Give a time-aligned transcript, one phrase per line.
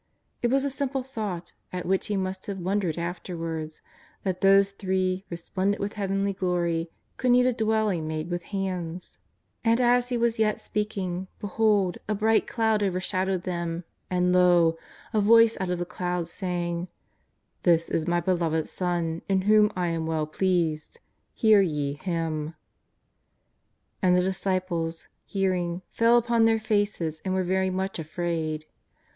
[0.41, 3.83] It was a simple thought at which he must have wondered afterwards,
[4.23, 9.19] that those three, resplendent with heavenly glory, could need a dwelling made wuth hands!
[9.63, 14.75] And as he was yet speaking, behold, a bright cloud overshadowed them, and lo
[15.13, 16.87] I a Voice out of the cloud saying:^'
[17.61, 20.99] This is My Beloved Son in whom I am well pleased:
[21.35, 22.55] hear ye Him."
[24.01, 28.65] ^And the disciples, hearing, fell upon their faces and were very much afraid.